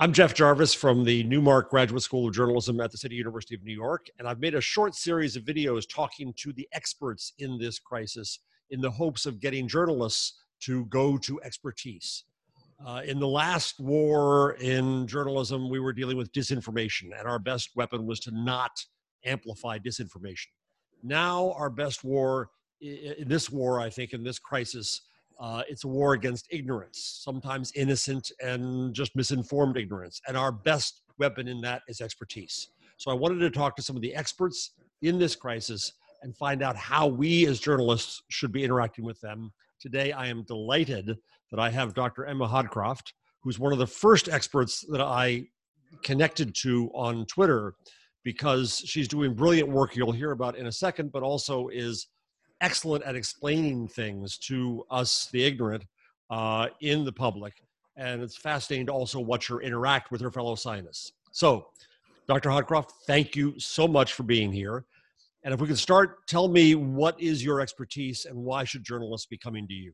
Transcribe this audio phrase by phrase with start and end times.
[0.00, 3.64] I'm Jeff Jarvis from the Newmark Graduate School of Journalism at the City University of
[3.64, 7.58] New York, and I've made a short series of videos talking to the experts in
[7.58, 8.38] this crisis
[8.70, 12.22] in the hopes of getting journalists to go to expertise.
[12.86, 17.70] Uh, in the last war in journalism, we were dealing with disinformation, and our best
[17.74, 18.70] weapon was to not
[19.24, 20.46] amplify disinformation.
[21.02, 25.07] Now, our best war in this war, I think, in this crisis,
[25.38, 30.20] uh, it's a war against ignorance, sometimes innocent and just misinformed ignorance.
[30.26, 32.68] And our best weapon in that is expertise.
[32.96, 34.72] So I wanted to talk to some of the experts
[35.02, 39.52] in this crisis and find out how we as journalists should be interacting with them.
[39.80, 41.16] Today, I am delighted
[41.50, 42.26] that I have Dr.
[42.26, 45.44] Emma Hodcroft, who's one of the first experts that I
[46.02, 47.74] connected to on Twitter
[48.24, 52.08] because she's doing brilliant work you'll hear about in a second, but also is
[52.60, 55.84] excellent at explaining things to us, the ignorant,
[56.30, 57.62] uh, in the public.
[57.96, 61.12] And it's fascinating to also watch her interact with her fellow scientists.
[61.32, 61.68] So,
[62.26, 62.50] Dr.
[62.50, 64.84] Hodcroft, thank you so much for being here.
[65.44, 69.26] And if we could start, tell me what is your expertise and why should journalists
[69.26, 69.92] be coming to you?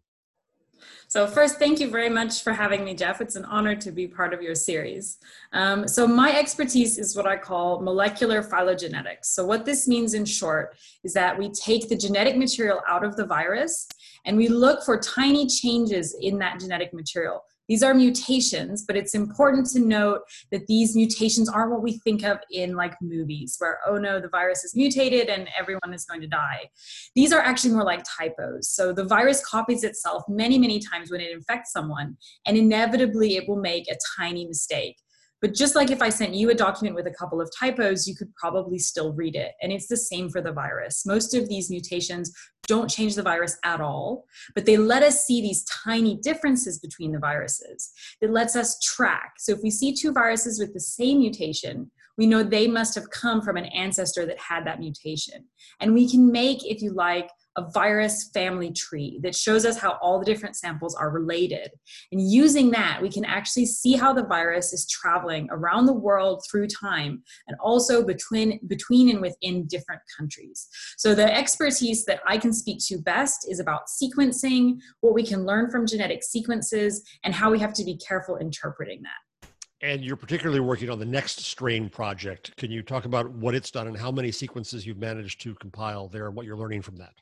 [1.09, 3.21] So first, thank you very much for having me, Jeff.
[3.21, 5.19] It's an honor to be part of your series.
[5.53, 9.27] Um, so my expertise is what I call molecular phylogenetics.
[9.27, 13.17] So what this means in short is that we take the genetic material out of
[13.17, 13.87] the virus
[14.25, 19.15] and we look for tiny changes in that genetic material these are mutations, but it's
[19.15, 20.21] important to note
[20.53, 24.29] that these mutations aren't what we think of in like movies where, oh no, the
[24.29, 26.69] virus is mutated and everyone is going to die.
[27.15, 28.69] These are actually more like typos.
[28.69, 33.49] So the virus copies itself many, many times when it infects someone, and inevitably it
[33.49, 34.97] will make a tiny mistake.
[35.41, 38.15] But just like if I sent you a document with a couple of typos, you
[38.15, 39.53] could probably still read it.
[39.61, 41.05] And it's the same for the virus.
[41.05, 42.33] Most of these mutations
[42.67, 44.25] don't change the virus at all,
[44.55, 49.35] but they let us see these tiny differences between the viruses that lets us track.
[49.39, 53.11] So if we see two viruses with the same mutation, we know they must have
[53.11, 55.45] come from an ancestor that had that mutation.
[55.81, 59.99] And we can make, if you like, a virus family tree that shows us how
[60.03, 61.71] all the different samples are related.
[62.13, 66.45] And using that, we can actually see how the virus is traveling around the world
[66.51, 70.69] through time and also between, between and within different countries.
[70.97, 75.45] So the expertise that I can speak to best is about sequencing, what we can
[75.45, 79.49] learn from genetic sequences, and how we have to be careful interpreting that.
[79.81, 82.57] And you're particularly working on the NextStrain project.
[82.57, 86.09] Can you talk about what it's done and how many sequences you've managed to compile
[86.09, 87.13] there and what you're learning from that?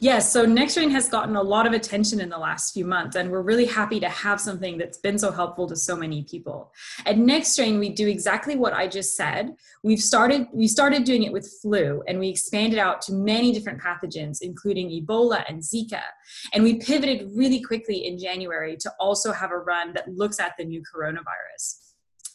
[0.00, 3.30] Yes, so NextStrain has gotten a lot of attention in the last few months, and
[3.30, 6.72] we're really happy to have something that's been so helpful to so many people.
[7.06, 9.54] At NextStrain, we do exactly what I just said.
[9.82, 13.80] We've started we started doing it with flu, and we expanded out to many different
[13.80, 16.02] pathogens, including Ebola and Zika.
[16.52, 20.52] And we pivoted really quickly in January to also have a run that looks at
[20.58, 21.82] the new coronavirus.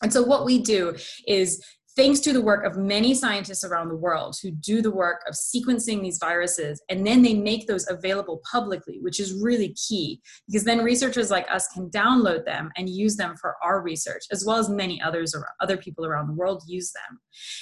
[0.01, 0.95] And so what we do
[1.27, 1.63] is
[1.97, 5.33] thanks to the work of many scientists around the world who do the work of
[5.33, 10.63] sequencing these viruses and then they make those available publicly which is really key because
[10.63, 14.57] then researchers like us can download them and use them for our research as well
[14.57, 17.19] as many others or other people around the world use them.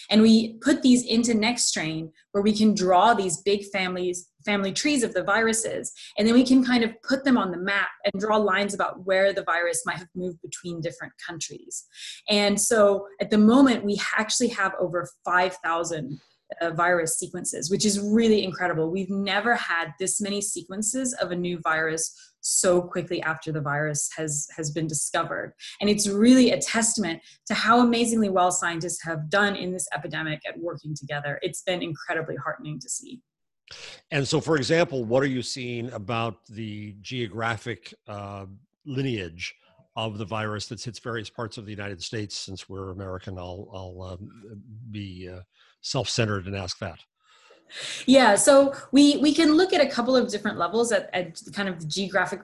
[0.09, 5.03] And we put these into NextStrain where we can draw these big families family trees
[5.03, 8.21] of the viruses and then we can kind of put them on the map and
[8.21, 11.85] draw lines about where the virus might have moved between different countries.
[12.29, 16.19] And so at the moment we actually have over 5000
[16.61, 18.91] uh, virus sequences which is really incredible.
[18.91, 24.07] We've never had this many sequences of a new virus so quickly after the virus
[24.15, 25.55] has has been discovered.
[25.81, 30.41] And it's really a testament to how amazingly well scientists have done in this epidemic
[30.47, 31.39] at working together.
[31.41, 33.21] It's been incredibly heartening to see
[34.11, 38.45] and so, for example, what are you seeing about the geographic uh,
[38.85, 39.55] lineage
[39.95, 42.37] of the virus that hits various parts of the United States?
[42.37, 44.61] Since we're American, I'll, I'll um,
[44.91, 45.41] be uh,
[45.81, 46.99] self centered and ask that.
[48.05, 51.67] Yeah, so we we can look at a couple of different levels at, at kind
[51.67, 52.41] of the geographic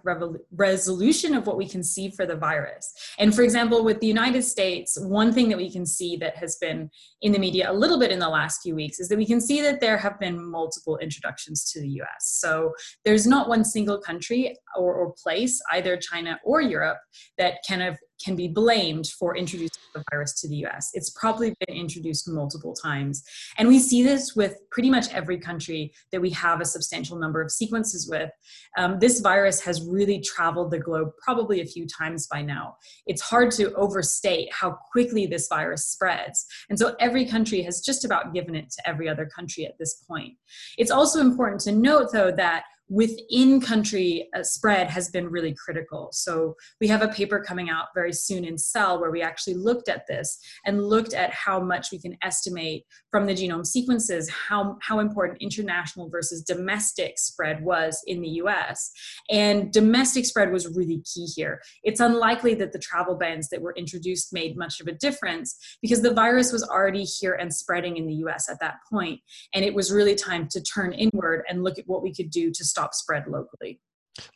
[0.52, 2.94] resolution of what we can see for the virus.
[3.18, 6.58] And for example, with the United States, one thing that we can see that has
[6.58, 6.90] been
[7.22, 9.40] in the media a little bit in the last few weeks is that we can
[9.40, 12.40] see that there have been multiple introductions to the US.
[12.42, 12.74] So
[13.06, 16.98] there's not one single country or, or place, either China or Europe,
[17.38, 20.90] that kind of can be blamed for introducing the virus to the US.
[20.94, 23.24] It's probably been introduced multiple times.
[23.58, 27.42] And we see this with pretty much every country that we have a substantial number
[27.42, 28.30] of sequences with.
[28.78, 32.76] Um, this virus has really traveled the globe probably a few times by now.
[33.06, 36.46] It's hard to overstate how quickly this virus spreads.
[36.70, 40.04] And so every country has just about given it to every other country at this
[40.08, 40.34] point.
[40.78, 46.10] It's also important to note, though, that within country uh, spread has been really critical.
[46.12, 49.88] So we have a paper coming out very soon in Cell where we actually looked
[49.88, 54.78] at this and looked at how much we can estimate from the genome sequences how,
[54.82, 58.92] how important international versus domestic spread was in the US.
[59.30, 61.62] And domestic spread was really key here.
[61.84, 66.02] It's unlikely that the travel bans that were introduced made much of a difference because
[66.02, 69.22] the virus was already here and spreading in the US at that point.
[69.54, 72.52] And it was really time to turn inward and look at what we could do
[72.52, 73.80] to stop stop spread locally.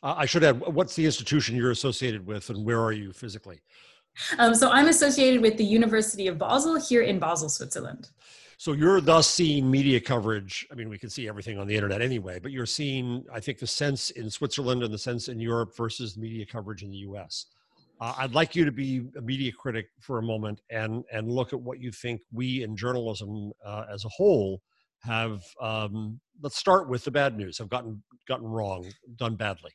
[0.02, 3.60] Uh, I should add, what's the institution you're associated with and where are you physically?
[4.38, 8.10] Um, so I'm associated with the University of Basel here in Basel, Switzerland.
[8.56, 10.66] So you're thus seeing media coverage.
[10.72, 13.58] I mean, we can see everything on the internet anyway, but you're seeing, I think,
[13.58, 17.46] the sense in Switzerland and the sense in Europe versus media coverage in the US.
[18.00, 21.52] Uh, I'd like you to be a media critic for a moment and and look
[21.54, 24.62] at what you think we in journalism uh, as a whole
[25.06, 27.58] have um, let's start with the bad news.
[27.58, 28.86] Have gotten gotten wrong
[29.16, 29.70] done badly.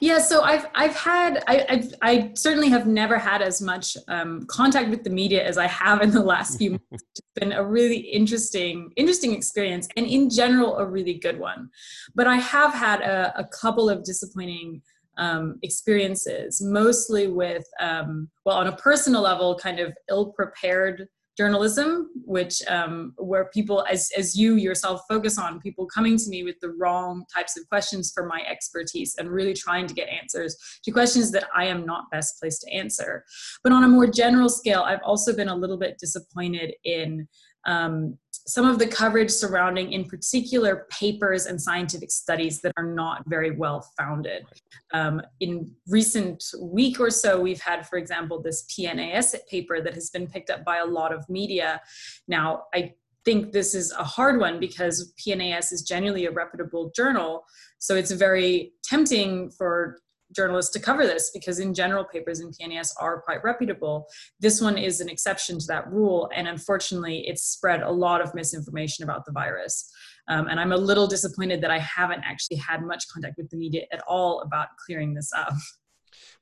[0.00, 4.44] Yeah so i've i've had i I've, i certainly have never had as much um,
[4.46, 6.90] contact with the media as i have in the last few months.
[6.92, 11.70] It's been a really interesting interesting experience and in general a really good one.
[12.14, 14.82] But i have had a, a couple of disappointing
[15.18, 22.10] um, experiences mostly with um, well on a personal level kind of ill prepared journalism,
[22.24, 26.58] which um, where people, as as you yourself focus on, people coming to me with
[26.60, 30.90] the wrong types of questions for my expertise, and really trying to get answers to
[30.90, 33.24] questions that I am not best placed to answer.
[33.62, 37.28] But on a more general scale, I've also been a little bit disappointed in
[37.66, 38.16] um,
[38.46, 43.50] some of the coverage surrounding, in particular, papers and scientific studies that are not very
[43.50, 44.46] well founded.
[44.92, 50.10] Um, in recent week or so, we've had, for example, this PNAS paper that has
[50.10, 51.80] been picked up by a lot of media.
[52.28, 52.94] Now, I
[53.24, 57.44] think this is a hard one because PNAS is genuinely a reputable journal.
[57.78, 59.98] So it's very tempting for
[60.36, 64.06] journalists to cover this because in general papers in PNAS are quite reputable.
[64.38, 68.34] This one is an exception to that rule and unfortunately it's spread a lot of
[68.34, 69.90] misinformation about the virus.
[70.28, 73.56] Um, and I'm a little disappointed that I haven't actually had much contact with the
[73.56, 75.54] media at all about clearing this up.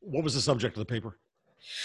[0.00, 1.18] What was the subject of the paper?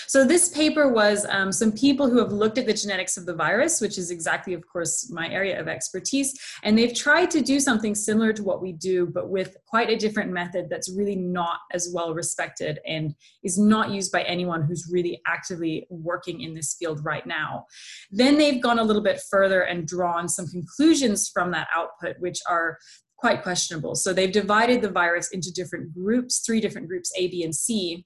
[0.08, 3.34] So this paper was um, some people who have looked at the genetics of the
[3.34, 6.34] virus, which is exactly, of course, my area of expertise,
[6.64, 9.96] and they've tried to do something similar to what we do, but with quite a
[9.96, 14.90] different method that's really not as well respected and is not used by anyone who's
[14.92, 17.66] really actively working in this field right now.
[18.12, 22.40] Then they've gone a little bit further and drawn some conclusions from that output, which
[22.50, 22.78] are
[23.18, 23.96] quite questionable.
[23.96, 28.06] So they've divided the virus into different groups, three different groups, A, B, and C,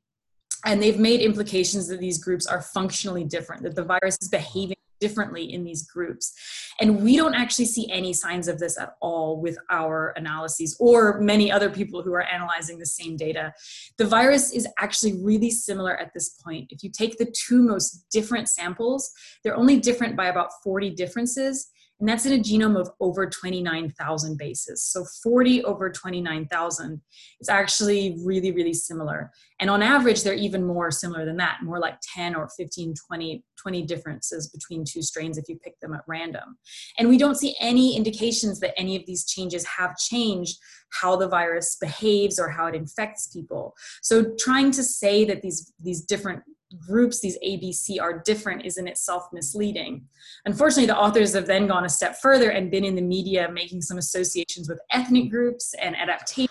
[0.65, 4.77] and they've made implications that these groups are functionally different, that the virus is behaving
[5.04, 6.33] differently in these groups.
[6.80, 11.19] And we don't actually see any signs of this at all with our analyses or
[11.19, 13.54] many other people who are analyzing the same data.
[13.98, 16.71] The virus is actually really similar at this point.
[16.71, 19.12] If you take the two most different samples,
[19.44, 21.72] they're only different by about 40 differences
[22.03, 24.83] and that's in a genome of over 29,000 bases.
[24.83, 27.01] So 40 over 29,000
[27.39, 29.31] is actually really, really similar.
[29.61, 33.45] And on average, they're even more similar than that, more like 10 or 15, 20,
[33.57, 36.57] 20 differences between two strains if you pick them at random.
[37.00, 40.57] And we don't see any indications that any of these changes have changed
[40.91, 43.75] how the virus behaves or how it infects people.
[44.01, 46.44] So trying to say that these, these different
[46.79, 50.07] groups these ABC are different is in itself misleading.
[50.45, 53.81] Unfortunately, the authors have then gone a step further and been in the media making
[53.81, 56.50] some associations with ethnic groups and adaptation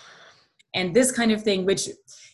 [0.74, 1.88] and this kind of thing, which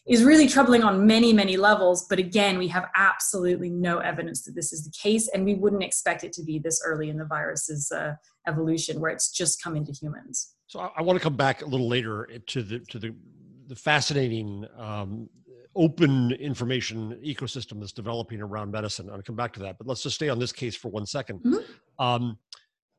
[0.06, 2.06] is really troubling on many, many levels.
[2.08, 5.82] But again, we have absolutely no evidence that this is the case, and we wouldn't
[5.82, 8.14] expect it to be this early in the virus's uh,
[8.46, 10.54] evolution, where it's just come into humans.
[10.66, 13.14] So I, I, want to come back a little later to the to the
[13.66, 15.28] the fascinating um,
[15.78, 19.08] open information ecosystem that's developing around medicine.
[19.11, 21.40] I'll come back to that, but let's just stay on this case for one second.
[21.44, 22.04] Mm-hmm.
[22.04, 22.38] Um,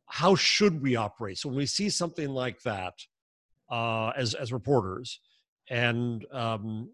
[0.05, 1.37] how should we operate?
[1.37, 2.93] So when we see something like that
[3.69, 5.19] uh, as as reporters
[5.69, 6.89] and um,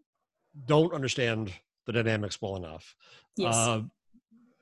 [0.66, 1.54] don't understand
[1.86, 2.96] the dynamics well enough,
[3.38, 3.56] yes.
[3.56, 3.82] Uh,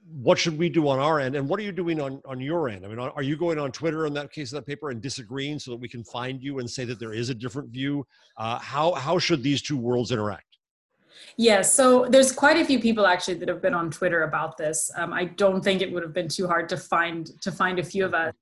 [0.06, 2.68] what should we do on our end and what are you doing on, on your
[2.68, 5.02] end i mean are you going on twitter in that case of that paper and
[5.02, 8.06] disagreeing so that we can find you and say that there is a different view
[8.36, 10.53] uh, how how should these two worlds interact
[11.38, 14.92] yeah, so there's quite a few people actually that have been on Twitter about this.
[14.96, 17.84] Um, I don't think it would have been too hard to find to find a
[17.84, 18.34] few of us.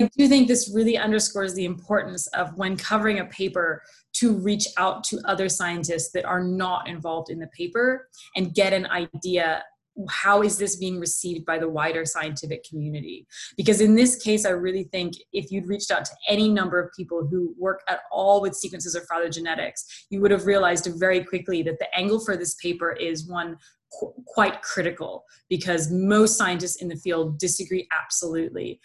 [0.00, 3.82] I do think this really underscores the importance of when covering a paper
[4.14, 8.72] to reach out to other scientists that are not involved in the paper and get
[8.72, 9.62] an idea
[10.08, 13.26] how is this being received by the wider scientific community?
[13.56, 16.90] Because in this case i really think if you'd reached out to any number of
[16.96, 21.62] people who work at all with sequences of phylogenetics you would have realized very quickly
[21.62, 23.56] that the angle for this paper is one
[23.98, 28.80] qu- quite critical because most scientists in the field disagree absolutely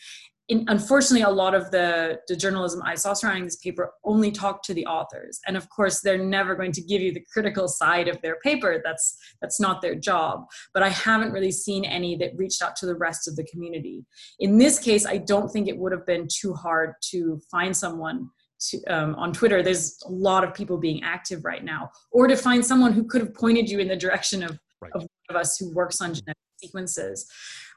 [0.49, 4.65] in, unfortunately, a lot of the, the journalism I saw surrounding this paper only talked
[4.65, 8.09] to the authors, and of course, they're never going to give you the critical side
[8.09, 8.81] of their paper.
[8.83, 10.45] That's that's not their job.
[10.73, 14.05] But I haven't really seen any that reached out to the rest of the community.
[14.39, 18.29] In this case, I don't think it would have been too hard to find someone
[18.69, 19.63] to, um, on Twitter.
[19.63, 23.21] There's a lot of people being active right now, or to find someone who could
[23.21, 24.91] have pointed you in the direction of, right.
[24.93, 27.29] of one of us who works on genetic sequences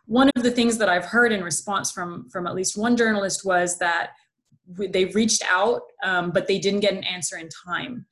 [0.06, 3.44] one of the things that I've heard in response from from at least one journalist
[3.44, 4.10] was that
[4.68, 8.06] they reached out, um, but they didn't get an answer in time.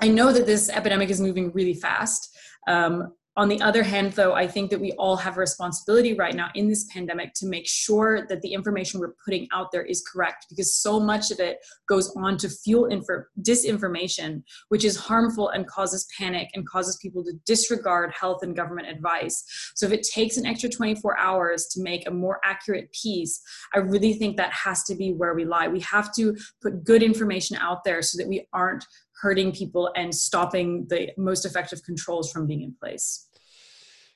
[0.00, 2.36] I know that this epidemic is moving really fast.
[2.66, 6.34] Um, on the other hand, though, I think that we all have a responsibility right
[6.34, 10.02] now in this pandemic to make sure that the information we're putting out there is
[10.02, 11.58] correct because so much of it
[11.88, 17.22] goes on to fuel infor- disinformation, which is harmful and causes panic and causes people
[17.22, 19.44] to disregard health and government advice.
[19.76, 23.40] So, if it takes an extra 24 hours to make a more accurate piece,
[23.74, 25.68] I really think that has to be where we lie.
[25.68, 28.84] We have to put good information out there so that we aren't
[29.20, 33.26] hurting people and stopping the most effective controls from being in place.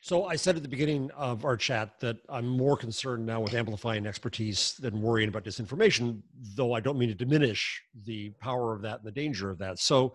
[0.00, 3.54] So I said at the beginning of our chat that I'm more concerned now with
[3.54, 6.20] amplifying expertise than worrying about disinformation,
[6.54, 9.78] though I don't mean to diminish the power of that and the danger of that.
[9.78, 10.12] So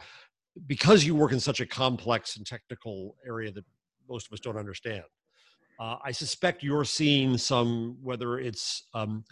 [0.68, 3.66] because you work in such a complex and technical area that
[4.08, 5.04] most of us don't understand,
[5.80, 9.24] uh, I suspect you're seeing some, whether it's um,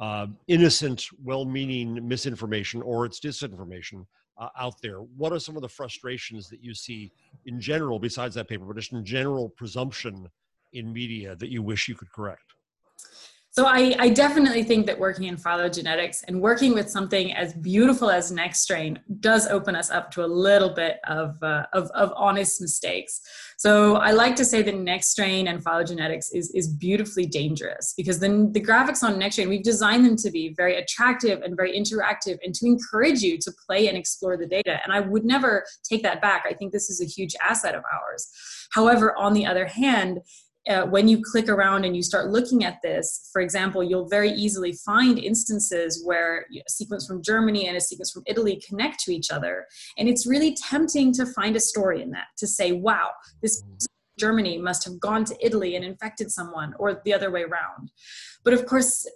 [0.00, 4.06] uh, innocent, well-meaning misinformation or it's disinformation,
[4.40, 4.96] uh, out there.
[4.98, 7.12] What are some of the frustrations that you see
[7.46, 10.28] in general, besides that paper, but just in general presumption
[10.72, 12.54] in media that you wish you could correct?
[13.52, 18.08] So I, I, definitely think that working in phylogenetics and working with something as beautiful
[18.08, 22.60] as NextStrain does open us up to a little bit of, uh, of, of, honest
[22.60, 23.20] mistakes.
[23.58, 28.48] So I like to say that NextStrain and phylogenetics is, is beautifully dangerous because the,
[28.52, 32.54] the graphics on NextStrain, we've designed them to be very attractive and very interactive and
[32.54, 34.78] to encourage you to play and explore the data.
[34.84, 36.44] And I would never take that back.
[36.48, 38.30] I think this is a huge asset of ours.
[38.72, 40.20] However, on the other hand,
[40.68, 44.30] uh, when you click around and you start looking at this, for example, you'll very
[44.30, 49.12] easily find instances where a sequence from Germany and a sequence from Italy connect to
[49.12, 49.66] each other.
[49.96, 53.10] And it's really tempting to find a story in that, to say, wow,
[53.42, 53.62] this
[54.18, 57.90] Germany must have gone to Italy and infected someone, or the other way around.
[58.44, 59.08] But of course,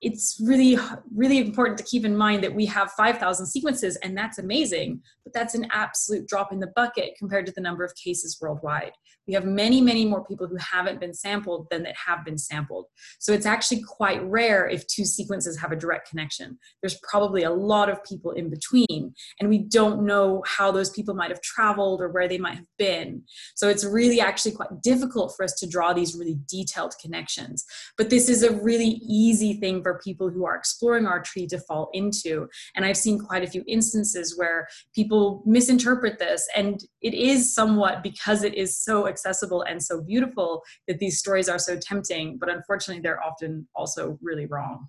[0.00, 0.78] it's really
[1.14, 5.38] really important to keep in mind that we have 5000 sequences and that's amazing but
[5.38, 8.92] that's an absolute drop in the bucket compared to the number of cases worldwide.
[9.26, 12.86] We have many many more people who haven't been sampled than that have been sampled.
[13.18, 16.58] So it's actually quite rare if two sequences have a direct connection.
[16.80, 21.14] There's probably a lot of people in between and we don't know how those people
[21.14, 23.22] might have traveled or where they might have been.
[23.54, 27.66] So it's really actually quite difficult for us to draw these really detailed connections.
[27.98, 31.58] But this is a really easy thing for people who are exploring our tree to
[31.60, 32.46] fall into.
[32.74, 36.46] And I've seen quite a few instances where people misinterpret this.
[36.54, 41.48] And it is somewhat because it is so accessible and so beautiful that these stories
[41.48, 42.36] are so tempting.
[42.38, 44.88] But unfortunately, they're often also really wrong.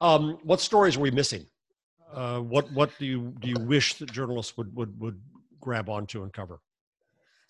[0.00, 1.44] Um, what stories are we missing?
[2.12, 5.20] Uh, what what do you do you wish that journalists would would would
[5.60, 6.60] grab onto and cover?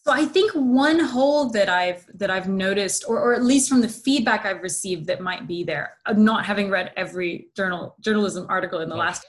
[0.09, 3.83] So I think one hole that I've that I've noticed, or, or at least from
[3.83, 8.47] the feedback I've received that might be there, Of not having read every journal journalism
[8.49, 9.27] article in the last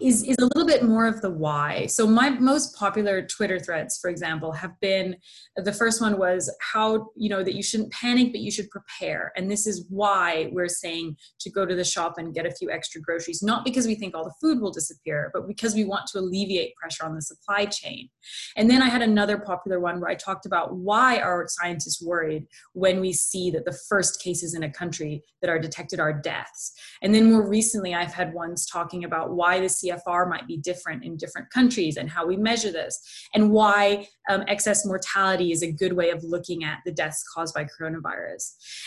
[0.00, 1.86] is, is a little bit more of the why.
[1.86, 5.16] So my most popular Twitter threads, for example, have been
[5.56, 9.32] the first one was how, you know, that you shouldn't panic, but you should prepare.
[9.36, 12.70] And this is why we're saying to go to the shop and get a few
[12.70, 16.06] extra groceries, not because we think all the food will disappear, but because we want
[16.08, 18.08] to alleviate pressure on the supply chain.
[18.56, 22.46] And then I had another popular one where I talked about why are scientists worried
[22.72, 26.72] when we see that the first cases in a country that are detected are deaths.
[27.02, 31.04] And then more recently, I've had ones talking about why the CFR might be different
[31.04, 33.00] in different countries and how we measure this,
[33.34, 37.54] and why um, excess mortality is a good way of looking at the deaths caused
[37.54, 38.44] by coronavirus.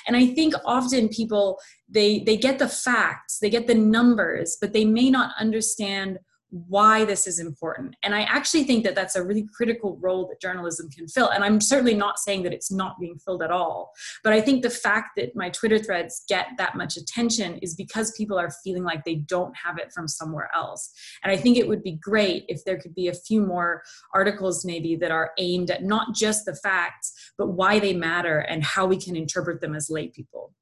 [0.08, 4.74] And I think often people they they get the facts, they get the numbers, but
[4.74, 6.20] they may not understand
[6.52, 7.96] why this is important.
[8.04, 11.30] And I actually think that that's a really critical role that journalism can fill.
[11.30, 13.94] And I'm certainly not saying that it's not being filled at all.
[14.24, 18.12] But I think the fact that my Twitter threads get that much attention is because
[18.18, 20.92] people are feeling like they don't have it from somewhere else.
[21.24, 23.82] And I think it would be great if there could be a few more
[24.14, 28.64] articles, maybe, that are aimed at not just the facts, but why they matter and
[28.64, 30.54] how we can interpret them as lay people.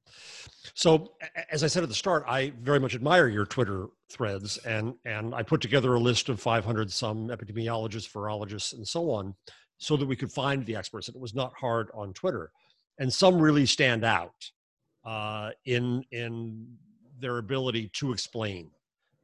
[0.75, 1.13] So,
[1.51, 5.33] as I said at the start, I very much admire your Twitter threads, and and
[5.33, 9.35] I put together a list of 500 some epidemiologists, virologists, and so on,
[9.77, 11.07] so that we could find the experts.
[11.07, 12.51] And it was not hard on Twitter,
[12.99, 14.33] and some really stand out
[15.05, 16.67] uh, in in
[17.19, 18.69] their ability to explain.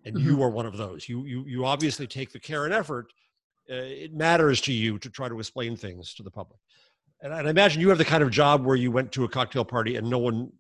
[0.06, 0.30] And mm-hmm.
[0.30, 1.10] you are one of those.
[1.10, 3.12] You you you obviously take the care and effort.
[3.70, 6.60] Uh, it matters to you to try to explain things to the public.
[7.22, 9.66] And I imagine you have the kind of job where you went to a cocktail
[9.66, 10.52] party and no one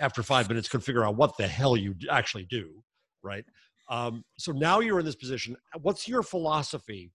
[0.00, 2.82] after five minutes could figure out what the hell you actually do,
[3.22, 3.44] right?
[3.88, 5.56] Um, so now you're in this position.
[5.82, 7.10] What's your philosophy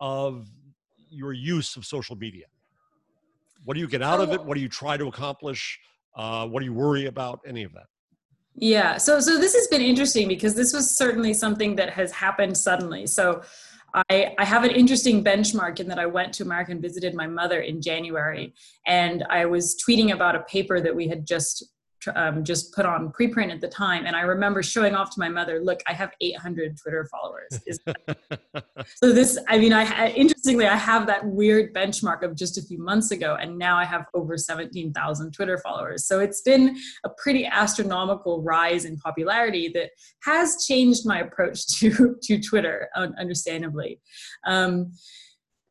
[0.00, 0.48] of
[1.10, 2.46] your use of social media?
[3.64, 4.42] What do you get out of it?
[4.44, 5.78] What do you try to accomplish?
[6.16, 7.40] Uh, what do you worry about?
[7.46, 7.86] Any of that?
[8.54, 8.96] Yeah.
[8.96, 13.06] So so this has been interesting because this was certainly something that has happened suddenly.
[13.06, 13.42] So
[14.10, 17.26] I, I have an interesting benchmark in that I went to America and visited my
[17.26, 18.54] mother in January,
[18.86, 21.64] and I was tweeting about a paper that we had just
[22.14, 24.06] um, just put on preprint at the time.
[24.06, 27.60] And I remember showing off to my mother, look, I have 800 Twitter followers.
[28.96, 32.78] so this, I mean, I interestingly, I have that weird benchmark of just a few
[32.78, 36.06] months ago, and now I have over 17,000 Twitter followers.
[36.06, 39.90] So it's been a pretty astronomical rise in popularity that
[40.22, 44.00] has changed my approach to to Twitter, understandably.
[44.46, 44.92] Um,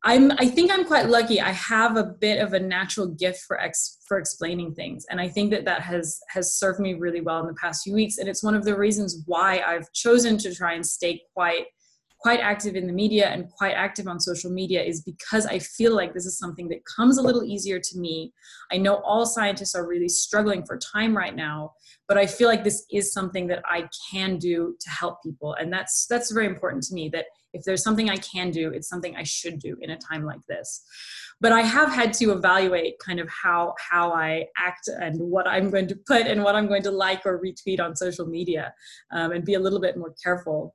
[0.06, 1.40] I'm I think I'm quite lucky.
[1.40, 5.28] I have a bit of a natural gift for ex for explaining things, and I
[5.28, 8.18] think that that has has served me really well in the past few weeks.
[8.18, 11.66] And it's one of the reasons why I've chosen to try and stay quite
[12.20, 15.94] quite active in the media and quite active on social media is because I feel
[15.94, 18.32] like this is something that comes a little easier to me.
[18.72, 21.72] I know all scientists are really struggling for time right now,
[22.08, 25.72] but I feel like this is something that I can do to help people, and
[25.72, 27.08] that's that's very important to me.
[27.08, 30.24] That if there's something I can do, it's something I should do in a time
[30.24, 30.82] like this.
[31.40, 35.70] But I have had to evaluate kind of how how I act and what I'm
[35.70, 38.72] going to put and what I'm going to like or retweet on social media,
[39.12, 40.74] um, and be a little bit more careful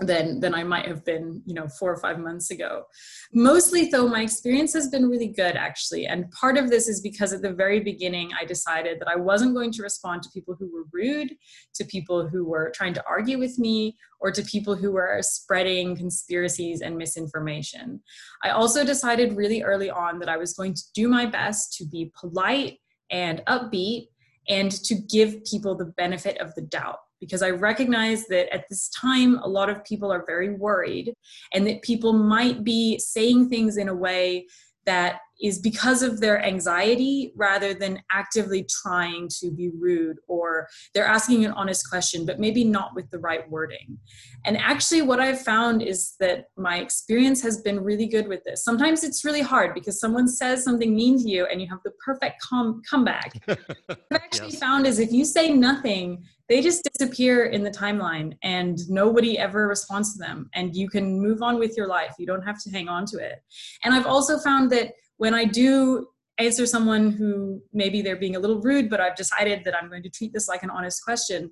[0.00, 2.84] than than I might have been, you know, four or five months ago.
[3.32, 6.06] Mostly though, my experience has been really good actually.
[6.06, 9.54] And part of this is because at the very beginning I decided that I wasn't
[9.54, 11.34] going to respond to people who were rude,
[11.74, 15.96] to people who were trying to argue with me, or to people who were spreading
[15.96, 18.00] conspiracies and misinformation.
[18.42, 21.86] I also decided really early on that I was going to do my best to
[21.86, 22.78] be polite
[23.10, 24.08] and upbeat
[24.48, 28.88] and to give people the benefit of the doubt because I recognize that at this
[28.88, 31.14] time, a lot of people are very worried
[31.52, 34.46] and that people might be saying things in a way
[34.84, 41.06] that is because of their anxiety rather than actively trying to be rude or they're
[41.06, 43.98] asking an honest question but maybe not with the right wording.
[44.44, 48.64] And actually what i've found is that my experience has been really good with this.
[48.64, 51.92] Sometimes it's really hard because someone says something mean to you and you have the
[52.04, 53.32] perfect com- comeback.
[53.86, 54.60] What i've actually yes.
[54.60, 59.66] found is if you say nothing they just disappear in the timeline and nobody ever
[59.66, 62.14] responds to them and you can move on with your life.
[62.18, 63.40] You don't have to hang on to it.
[63.84, 66.06] And i've also found that when i do
[66.38, 70.02] answer someone who maybe they're being a little rude but i've decided that i'm going
[70.02, 71.50] to treat this like an honest question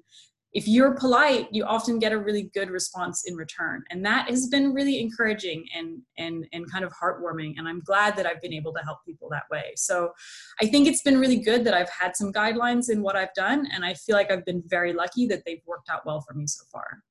[0.55, 3.83] if you're polite, you often get a really good response in return.
[3.91, 7.55] And that has been really encouraging and, and, and kind of heartwarming.
[7.59, 9.73] And I'm glad that I've been able to help people that way.
[9.75, 10.13] So
[10.61, 13.67] I think it's been really good that I've had some guidelines in what I've done.
[13.75, 16.47] And I feel like I've been very lucky that they've worked out well for me
[16.47, 17.03] so far.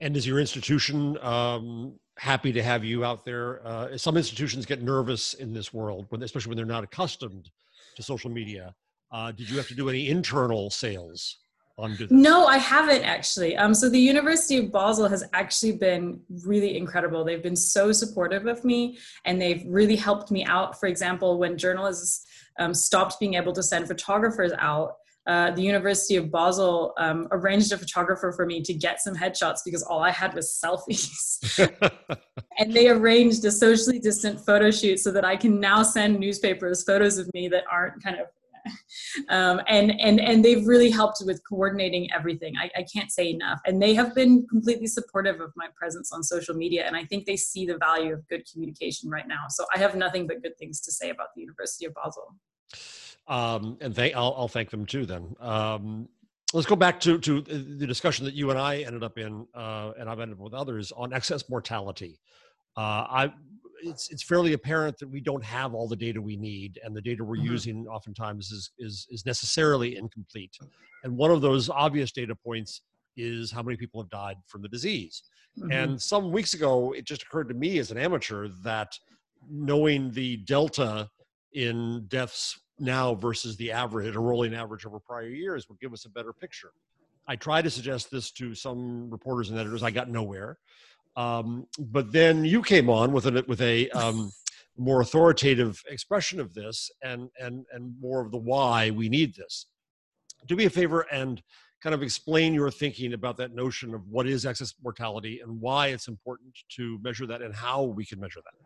[0.00, 3.66] And is your institution um, happy to have you out there?
[3.66, 7.50] Uh, some institutions get nervous in this world, especially when they're not accustomed
[7.96, 8.74] to social media.
[9.10, 11.38] Uh, did you have to do any internal sales?
[12.10, 13.56] No, I haven't actually.
[13.56, 17.24] Um, so the University of Basel has actually been really incredible.
[17.24, 20.78] They've been so supportive of me, and they've really helped me out.
[20.78, 22.26] For example, when journalists
[22.60, 27.72] um, stopped being able to send photographers out, uh, the University of Basel um, arranged
[27.72, 31.40] a photographer for me to get some headshots because all I had was selfies.
[32.58, 36.84] and they arranged a socially distant photo shoot so that I can now send newspapers
[36.84, 38.26] photos of me that aren't kind of
[39.28, 42.54] um, and and and they've really helped with coordinating everything.
[42.56, 46.22] I, I can't say enough, and they have been completely supportive of my presence on
[46.22, 49.46] social media, and I think they see the value of good communication right now.
[49.50, 52.36] So I have nothing but good things to say about the University of Basel.
[53.26, 55.06] Um, and they, I'll, I'll, thank them too.
[55.06, 56.08] Then, um,
[56.52, 59.92] let's go back to to the discussion that you and I ended up in, uh,
[59.98, 62.20] and I've ended up with others on excess mortality.
[62.76, 63.32] Uh, I
[63.84, 67.00] it's it's fairly apparent that we don't have all the data we need, and the
[67.00, 67.52] data we're mm-hmm.
[67.52, 70.56] using oftentimes is is is necessarily incomplete.
[71.02, 72.82] And one of those obvious data points
[73.16, 75.22] is how many people have died from the disease.
[75.58, 75.70] Mm-hmm.
[75.70, 78.98] And some weeks ago, it just occurred to me as an amateur that
[79.48, 81.08] knowing the delta
[81.52, 86.04] in deaths now versus the average, a rolling average over prior years, would give us
[86.04, 86.72] a better picture.
[87.26, 89.82] I tried to suggest this to some reporters and editors.
[89.82, 90.58] I got nowhere.
[91.16, 94.32] Um, but then you came on with a with a um,
[94.76, 99.66] more authoritative expression of this and and and more of the why we need this.
[100.46, 101.42] Do me a favor and
[101.82, 105.88] kind of explain your thinking about that notion of what is excess mortality and why
[105.88, 108.63] it's important to measure that and how we can measure that.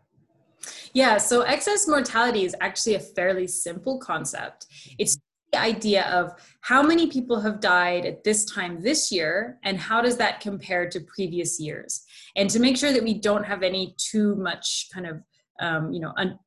[0.95, 4.67] Yeah, so excess mortality is actually a fairly simple concept.
[4.99, 5.19] It's
[5.53, 10.03] the idea of how many people have died at this time this year and how
[10.03, 12.03] does that compare to previous years?
[12.37, 15.23] And to make sure that we don't have any too much kind of
[15.61, 16.39] um, you know un-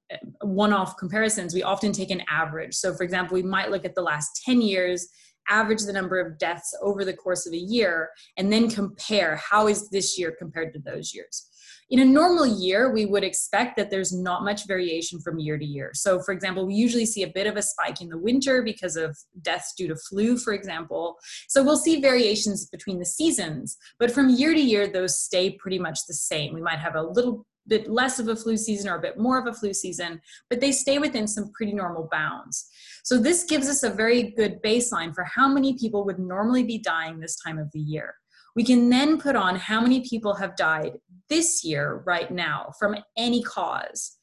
[0.42, 2.76] one-off comparisons we often take an average.
[2.76, 5.10] So for example we might look at the last 10 years
[5.50, 9.68] average the number of deaths over the course of a year and then compare how
[9.68, 11.48] is this year compared to those years
[11.92, 15.66] in a normal year, we would expect that there's not much variation from year to
[15.66, 15.92] year.
[15.94, 18.96] So, for example, we usually see a bit of a spike in the winter because
[18.96, 21.18] of deaths due to flu, for example.
[21.50, 25.80] So, we'll see variations between the seasons, but from year to year, those stay pretty
[25.80, 26.54] much the same.
[26.54, 29.38] We might have a little bit less of a flu season or a bit more
[29.38, 32.70] of a flu season, but they stay within some pretty normal bounds.
[33.04, 36.78] So, this gives us a very good baseline for how many people would normally be
[36.78, 38.16] dying this time of the year.
[38.56, 40.94] We can then put on how many people have died
[41.30, 44.18] this year, right now, from any cause.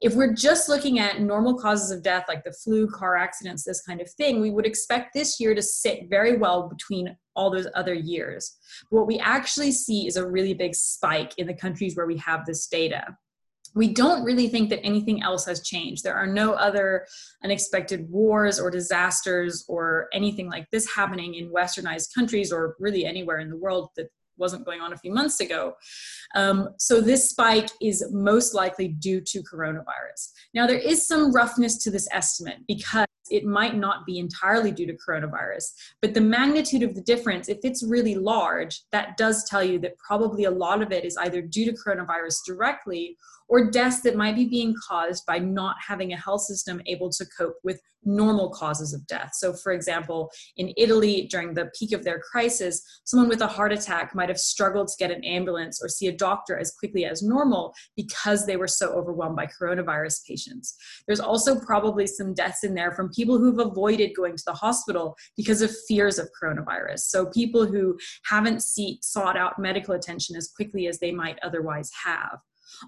[0.00, 3.82] If we're just looking at normal causes of death, like the flu, car accidents, this
[3.82, 7.68] kind of thing, we would expect this year to sit very well between all those
[7.74, 8.56] other years.
[8.90, 12.16] But what we actually see is a really big spike in the countries where we
[12.18, 13.16] have this data
[13.74, 16.04] we don't really think that anything else has changed.
[16.04, 17.06] There are no other
[17.42, 23.38] unexpected wars or disasters or anything like this happening in westernized countries or really anywhere
[23.38, 25.74] in the world that wasn't going on a few months ago.
[26.34, 30.30] Um, so this spike is most likely due to coronavirus.
[30.54, 34.86] Now there is some roughness to this estimate because it might not be entirely due
[34.86, 35.64] to coronavirus,
[36.00, 39.98] but the magnitude of the difference, if it's really large, that does tell you that
[39.98, 43.16] probably a lot of it is either due to coronavirus directly
[43.48, 47.26] or deaths that might be being caused by not having a health system able to
[47.36, 49.30] cope with normal causes of death.
[49.34, 53.72] So, for example, in Italy, during the peak of their crisis, someone with a heart
[53.72, 57.22] attack might have struggled to get an ambulance or see a doctor as quickly as
[57.22, 60.76] normal because they were so overwhelmed by coronavirus patients.
[61.06, 65.16] There's also probably some deaths in there from people who've avoided going to the hospital
[65.36, 67.00] because of fears of coronavirus.
[67.00, 71.90] So, people who haven't see, sought out medical attention as quickly as they might otherwise
[72.04, 72.38] have.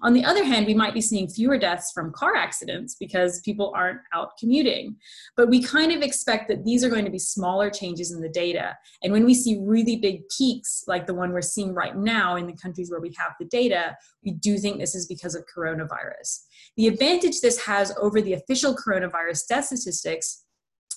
[0.01, 3.73] On the other hand, we might be seeing fewer deaths from car accidents because people
[3.75, 4.95] aren't out commuting.
[5.35, 8.29] But we kind of expect that these are going to be smaller changes in the
[8.29, 8.77] data.
[9.03, 12.47] And when we see really big peaks, like the one we're seeing right now in
[12.47, 16.39] the countries where we have the data, we do think this is because of coronavirus.
[16.75, 20.45] The advantage this has over the official coronavirus death statistics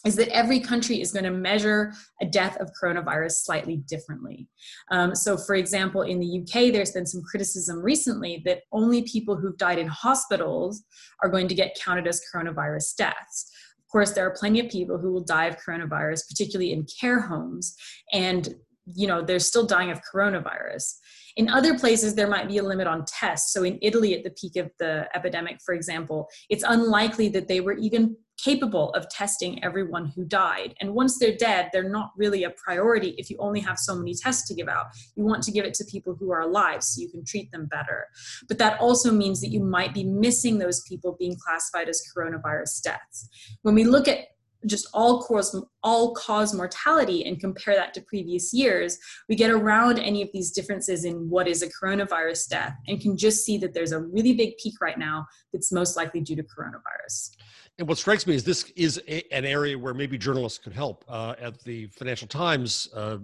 [0.06, 4.48] is that every country is going to measure a death of coronavirus slightly differently.
[4.90, 9.36] Um, so, for example, in the UK, there's been some criticism recently that only people
[9.36, 10.84] who've died in hospitals
[11.22, 13.52] are going to get counted as coronavirus deaths.
[13.78, 17.20] Of course, there are plenty of people who will die of coronavirus, particularly in care
[17.20, 17.76] homes,
[18.12, 18.54] and
[18.94, 20.94] you know they're still dying of coronavirus.
[21.37, 23.53] In other places, there might be a limit on tests.
[23.53, 27.61] So, in Italy, at the peak of the epidemic, for example, it's unlikely that they
[27.61, 30.74] were even capable of testing everyone who died.
[30.81, 34.14] And once they're dead, they're not really a priority if you only have so many
[34.14, 34.87] tests to give out.
[35.14, 37.66] You want to give it to people who are alive so you can treat them
[37.66, 38.07] better.
[38.48, 42.83] But that also means that you might be missing those people being classified as coronavirus
[42.83, 43.29] deaths.
[43.62, 44.18] When we look at
[44.66, 49.99] just all cause all cause mortality and compare that to previous years we get around
[49.99, 53.73] any of these differences in what is a coronavirus death and can just see that
[53.73, 57.37] there's a really big peak right now that's most likely due to coronavirus
[57.79, 61.03] and what strikes me is this is a, an area where maybe journalists could help.
[61.09, 63.16] Uh, at the Financial Times, uh,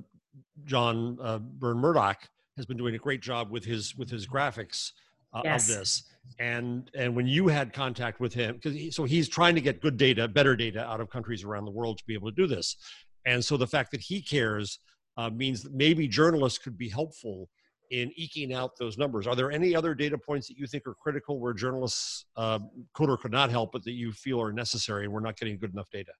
[0.65, 4.93] John uh, Burn-Murdoch has been doing a great job with his with his graphics
[5.35, 5.69] uh, yes.
[5.69, 6.03] of this.
[6.39, 9.81] And and when you had contact with him, because he, so he's trying to get
[9.81, 12.47] good data, better data out of countries around the world to be able to do
[12.47, 12.77] this.
[13.25, 14.79] And so the fact that he cares
[15.17, 17.49] uh, means that maybe journalists could be helpful
[17.91, 19.27] in eking out those numbers.
[19.27, 22.59] Are there any other data points that you think are critical where journalists uh,
[22.95, 25.59] could or could not help, but that you feel are necessary and we're not getting
[25.59, 26.13] good enough data?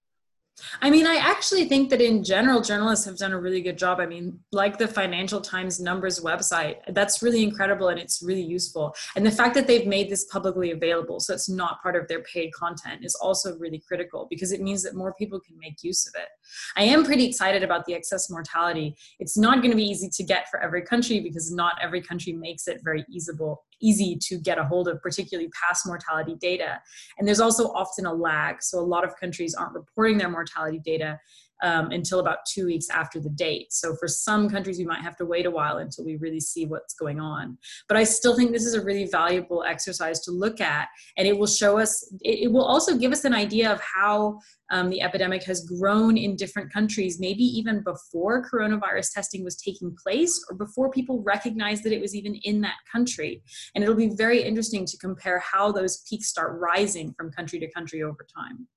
[0.81, 3.99] I mean, I actually think that in general, journalists have done a really good job.
[3.99, 8.95] I mean, like the Financial Times numbers website, that's really incredible and it's really useful.
[9.15, 12.23] And the fact that they've made this publicly available, so it's not part of their
[12.23, 16.07] paid content, is also really critical because it means that more people can make use
[16.07, 16.29] of it.
[16.75, 18.95] I am pretty excited about the excess mortality.
[19.19, 22.33] It's not going to be easy to get for every country because not every country
[22.33, 26.81] makes it very easyable, easy to get a hold of, particularly past mortality data.
[27.17, 28.61] And there's also often a lag.
[28.61, 31.19] So a lot of countries aren't reporting their mortality data
[31.63, 33.73] um, until about two weeks after the date.
[33.73, 36.65] So for some countries, we might have to wait a while until we really see
[36.65, 37.57] what's going on.
[37.87, 41.37] But I still think this is a really valuable exercise to look at, and it
[41.37, 44.39] will show us, it, it will also give us an idea of how
[44.69, 49.95] um, the epidemic has grown in different countries, maybe even before coronavirus testing was taking
[50.01, 53.41] place or before people recognized that it was even in that country.
[53.73, 57.71] And it'll be very interesting to compare how those peaks start rising from country to
[57.71, 58.67] country over time.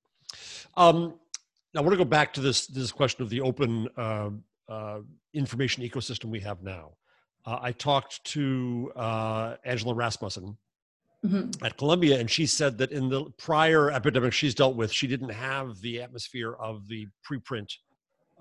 [0.76, 1.14] Um,
[1.76, 4.30] I want to go back to this this question of the open uh,
[4.68, 5.00] uh,
[5.34, 6.92] information ecosystem we have now.
[7.46, 10.56] Uh, I talked to uh, Angela Rasmussen
[11.24, 11.64] mm-hmm.
[11.64, 15.30] at Columbia, and she said that in the prior epidemic she's dealt with, she didn't
[15.30, 17.68] have the atmosphere of the preprint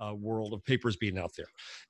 [0.01, 1.47] uh, world of papers being out there.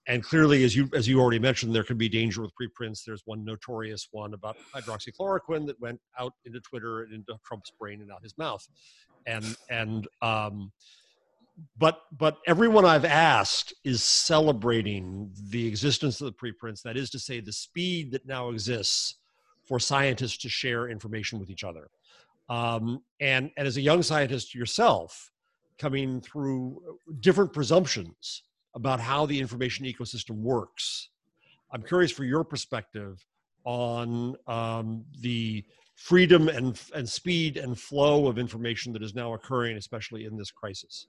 [0.08, 3.04] And clearly, as you as you already mentioned, there can be danger with preprints.
[3.04, 8.02] There's one notorious one about hydroxychloroquine that went out into Twitter and into Trump's brain
[8.02, 8.68] and out his mouth,
[9.26, 10.72] and and um,
[11.78, 16.82] but but everyone I've asked is celebrating the existence of the preprints.
[16.82, 19.16] That is to say, the speed that now exists
[19.66, 21.90] for scientists to share information with each other.
[22.50, 25.32] Um, and and as a young scientist yourself,
[25.78, 26.82] coming through
[27.20, 28.44] different presumptions
[28.76, 31.10] about how the information ecosystem works,
[31.72, 33.26] I'm curious for your perspective
[33.66, 35.64] on um, the
[35.96, 40.52] freedom and and speed and flow of information that is now occurring, especially in this
[40.52, 41.08] crisis.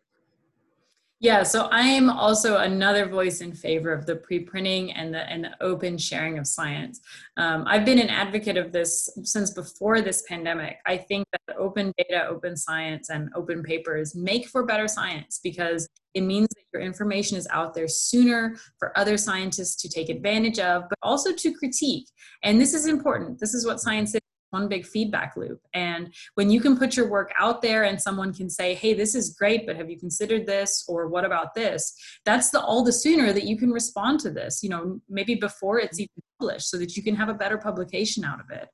[1.23, 5.45] Yeah, so I am also another voice in favor of the pre-printing and the and
[5.45, 7.01] the open sharing of science.
[7.37, 10.79] Um, I've been an advocate of this since before this pandemic.
[10.87, 15.87] I think that open data, open science, and open papers make for better science because
[16.15, 20.59] it means that your information is out there sooner for other scientists to take advantage
[20.59, 22.09] of, but also to critique.
[22.43, 23.39] And this is important.
[23.39, 25.61] This is what science is one big feedback loop.
[25.75, 29.15] And when you can put your work out there and someone can say, hey, this
[29.15, 30.85] is great, but have you considered this?
[30.89, 31.95] Or what about this?
[32.25, 35.79] That's the all the sooner that you can respond to this, you know, maybe before
[35.79, 38.69] it's even published so that you can have a better publication out of it.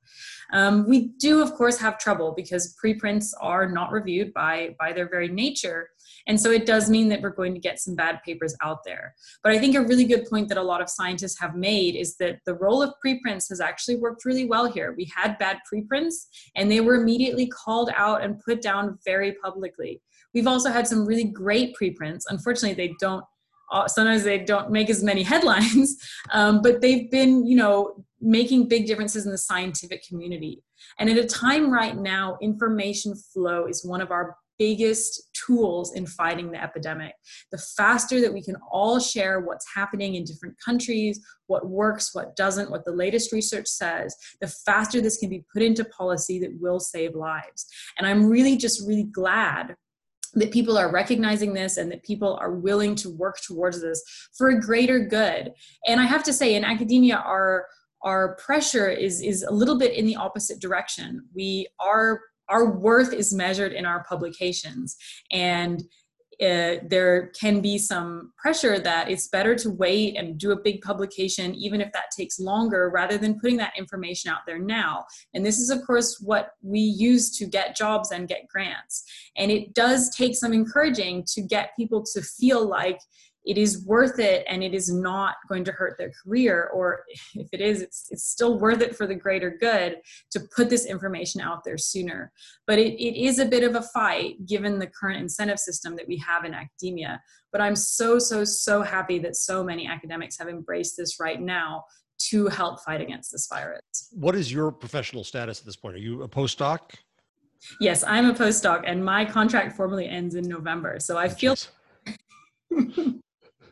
[0.52, 5.08] Um, we do, of course, have trouble because preprints are not reviewed by, by their
[5.08, 5.90] very nature.
[6.26, 9.14] And so it does mean that we're going to get some bad papers out there.
[9.42, 12.16] But I think a really good point that a lot of scientists have made is
[12.16, 14.94] that the role of preprints has actually worked really well here.
[14.96, 20.02] We had bad preprints and they were immediately called out and put down very publicly.
[20.34, 22.26] We've also had some really great preprints.
[22.28, 23.24] Unfortunately, they don't
[23.72, 25.96] uh, sometimes they don't make as many headlines,
[26.32, 30.62] um, but they've been, you know, making big differences in the scientific community.
[30.98, 36.06] And at a time right now, information flow is one of our biggest tools in
[36.06, 37.14] fighting the epidemic.
[37.52, 42.36] The faster that we can all share what's happening in different countries, what works, what
[42.36, 46.56] doesn't, what the latest research says, the faster this can be put into policy that
[46.60, 47.66] will save lives.
[47.98, 49.74] And I'm really just really glad
[50.34, 54.02] that people are recognizing this and that people are willing to work towards this
[54.36, 55.52] for a greater good.
[55.86, 57.66] And I have to say, in academia, our
[58.02, 61.24] our pressure is is a little bit in the opposite direction.
[61.34, 64.96] We are our worth is measured in our publications
[65.30, 65.82] and
[66.40, 70.82] uh, there can be some pressure that it's better to wait and do a big
[70.82, 75.06] publication, even if that takes longer, rather than putting that information out there now.
[75.32, 79.04] And this is, of course, what we use to get jobs and get grants.
[79.36, 83.00] And it does take some encouraging to get people to feel like
[83.46, 87.04] it is worth it and it is not going to hurt their career or
[87.34, 89.98] if it is it's, it's still worth it for the greater good
[90.30, 92.32] to put this information out there sooner.
[92.66, 96.08] But it, it is a bit of a fight given the current incentive system that
[96.08, 97.22] we have in academia.
[97.52, 101.84] But i'm so so so happy that so many academics have embraced this right now
[102.18, 103.80] to help fight against this virus.
[104.10, 105.94] What is your professional status at this point?
[105.94, 106.80] Are you a postdoc?
[107.80, 110.98] Yes i'm a postdoc and my contract formally ends in november.
[110.98, 111.54] So i feel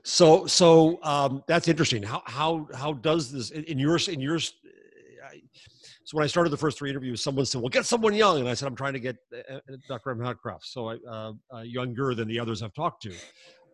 [0.05, 2.03] So, so um, that's interesting.
[2.03, 4.53] How how how does this in yours in yours?
[6.05, 8.49] So when I started the first three interviews, someone said, "Well, get someone young," and
[8.49, 10.11] I said, "I'm trying to get uh, uh Dr.
[10.11, 10.19] M.
[10.19, 13.15] Hodcroft, so I, uh, uh, younger than the others I've talked to."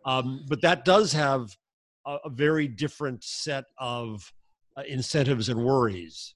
[0.05, 1.55] Um, but that does have
[2.05, 4.31] a, a very different set of
[4.77, 6.33] uh, incentives and worries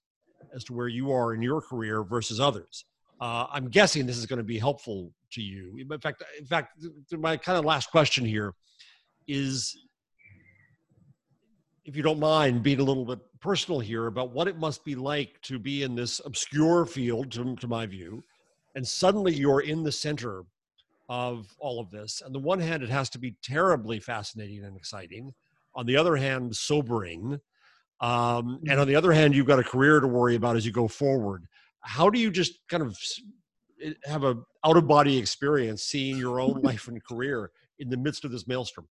[0.54, 2.84] as to where you are in your career versus others.
[3.22, 5.78] Uh, I'm guessing this is going to be helpful to you.
[5.90, 8.54] In fact, in fact, my kind of last question here
[9.28, 9.76] is,
[11.86, 14.96] if you don't mind being a little bit personal here about what it must be
[14.96, 18.24] like to be in this obscure field, to, to my view,
[18.74, 20.44] and suddenly you're in the center
[21.08, 22.24] of all of this.
[22.24, 25.32] On the one hand, it has to be terribly fascinating and exciting.
[25.76, 27.40] On the other hand, sobering.
[28.02, 30.72] Um, and on the other hand, you've got a career to worry about as you
[30.72, 31.46] go forward.
[31.82, 32.98] How do you just kind of
[33.84, 37.98] eh, have a out of body experience seeing your own life and career in the
[37.98, 38.88] midst of this maelstrom?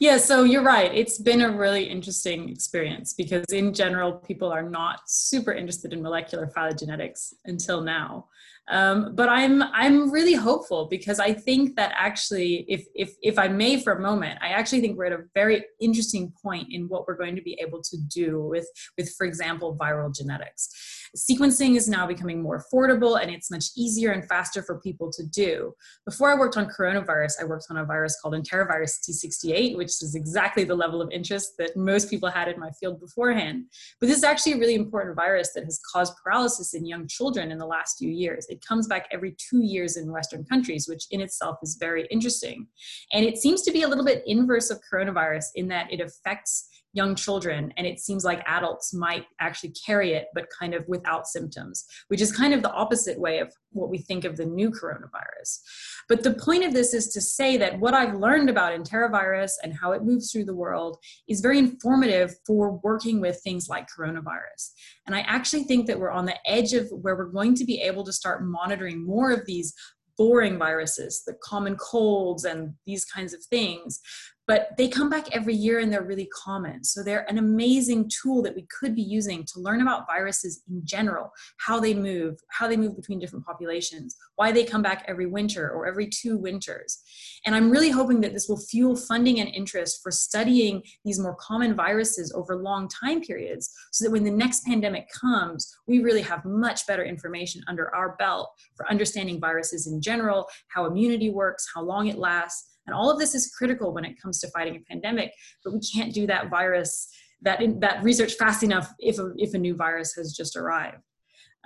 [0.00, 0.92] Yeah, so you're right.
[0.92, 6.02] It's been a really interesting experience because, in general, people are not super interested in
[6.02, 8.26] molecular phylogenetics until now.
[8.68, 13.46] Um, but I'm I'm really hopeful because I think that actually, if if if I
[13.46, 17.06] may for a moment, I actually think we're at a very interesting point in what
[17.06, 20.70] we're going to be able to do with with, for example, viral genetics.
[21.16, 25.24] Sequencing is now becoming more affordable and it's much easier and faster for people to
[25.24, 25.72] do.
[26.04, 30.16] Before I worked on coronavirus, I worked on a virus called enterovirus D68, which is
[30.16, 33.66] exactly the level of interest that most people had in my field beforehand.
[34.00, 37.52] But this is actually a really important virus that has caused paralysis in young children
[37.52, 38.46] in the last few years.
[38.48, 42.66] It comes back every two years in Western countries, which in itself is very interesting.
[43.12, 46.68] And it seems to be a little bit inverse of coronavirus in that it affects
[46.94, 51.26] young children and it seems like adults might actually carry it but kind of without
[51.26, 54.70] symptoms which is kind of the opposite way of what we think of the new
[54.70, 55.60] coronavirus.
[56.08, 59.74] But the point of this is to say that what i've learned about enterovirus and
[59.74, 64.70] how it moves through the world is very informative for working with things like coronavirus.
[65.06, 67.80] And i actually think that we're on the edge of where we're going to be
[67.80, 69.74] able to start monitoring more of these
[70.16, 74.00] boring viruses, the common colds and these kinds of things,
[74.46, 76.84] but they come back every year and they're really common.
[76.84, 80.84] So they're an amazing tool that we could be using to learn about viruses in
[80.84, 85.26] general, how they move, how they move between different populations, why they come back every
[85.26, 87.00] winter or every two winters.
[87.46, 91.36] And I'm really hoping that this will fuel funding and interest for studying these more
[91.36, 96.22] common viruses over long time periods so that when the next pandemic comes, we really
[96.22, 101.66] have much better information under our belt for understanding viruses in general, how immunity works,
[101.74, 104.76] how long it lasts and all of this is critical when it comes to fighting
[104.76, 105.32] a pandemic,
[105.64, 107.08] but we can't do that virus,
[107.42, 110.98] that, that research fast enough if a, if a new virus has just arrived.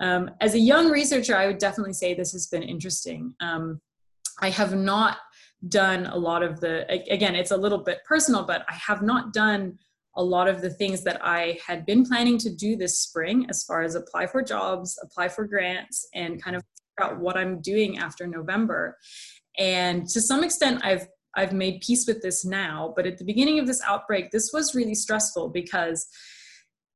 [0.00, 3.34] Um, as a young researcher, I would definitely say this has been interesting.
[3.40, 3.80] Um,
[4.40, 5.18] I have not
[5.68, 9.32] done a lot of the, again, it's a little bit personal, but I have not
[9.32, 9.78] done
[10.16, 13.64] a lot of the things that I had been planning to do this spring as
[13.64, 16.62] far as apply for jobs, apply for grants, and kind of
[16.96, 18.96] figure out what I'm doing after November
[19.58, 23.58] and to some extent i've i've made peace with this now but at the beginning
[23.58, 26.06] of this outbreak this was really stressful because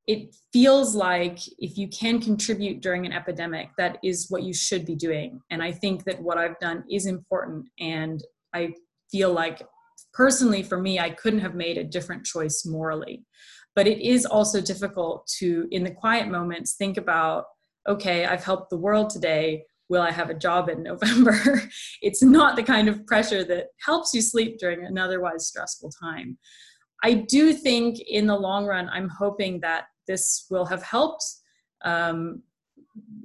[0.05, 4.85] it feels like if you can contribute during an epidemic that is what you should
[4.85, 5.39] be doing.
[5.49, 8.21] And i think that what i've done is important and
[8.53, 8.73] i
[9.11, 9.61] feel like
[10.13, 13.25] personally for me i couldn't have made a different choice morally.
[13.75, 17.45] But it is also difficult to in the quiet moments think about
[17.87, 21.63] okay i've helped the world today will I have a job in November?
[22.01, 26.37] it's not the kind of pressure that helps you sleep during an otherwise stressful time.
[27.03, 31.23] I do think in the long run, I'm hoping that this will have helped
[31.83, 32.41] um,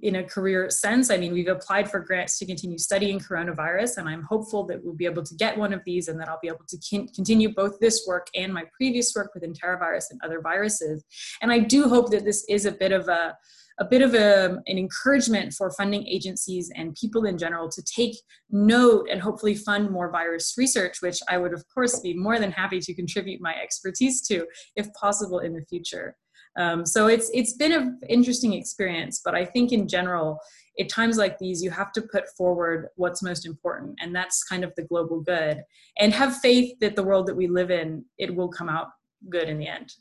[0.03, 1.11] in a career sense.
[1.11, 4.95] I mean, we've applied for grants to continue studying coronavirus, and I'm hopeful that we'll
[4.95, 7.79] be able to get one of these and that I'll be able to continue both
[7.81, 11.05] this work and my previous work with enterovirus and other viruses.
[11.43, 13.37] And I do hope that this is a bit of a
[13.81, 18.17] a bit of a, an encouragement for funding agencies and people in general to take
[18.51, 22.51] note and hopefully fund more virus research, which I would, of course, be more than
[22.51, 26.17] happy to contribute my expertise to if possible in the future.
[26.59, 30.41] Um, so it's it's been an interesting experience, but I think in general,
[30.79, 34.65] at times like these, you have to put forward what's most important, and that's kind
[34.65, 35.63] of the global good,
[35.99, 38.89] and have faith that the world that we live in it will come out
[39.31, 39.93] good in the end.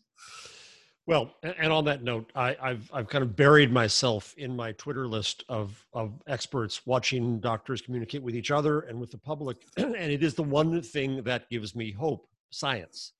[1.06, 5.08] Well, and on that note, I, have I've kind of buried myself in my Twitter
[5.08, 9.96] list of of experts watching doctors communicate with each other and with the public, and
[9.96, 13.14] it is the one thing that gives me hope: science.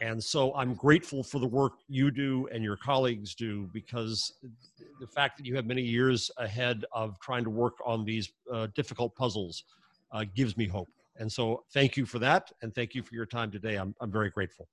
[0.00, 4.32] And so I'm grateful for the work you do and your colleagues do because
[4.98, 8.68] the fact that you have many years ahead of trying to work on these uh,
[8.74, 9.64] difficult puzzles
[10.12, 10.88] uh, gives me hope.
[11.18, 13.76] And so thank you for that, and thank you for your time today.
[13.76, 14.68] I'm I'm very grateful.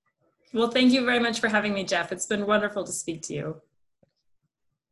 [0.53, 2.13] Well, thank you very much for having me, Jeff.
[2.13, 3.61] It's been wonderful to speak to you.